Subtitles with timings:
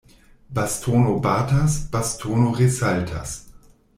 [0.59, 3.35] Bastono batas, bastono resaltas.